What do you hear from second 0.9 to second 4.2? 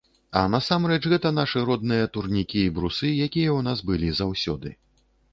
гэта нашы родныя турнікі і брусы, якія ў нас былі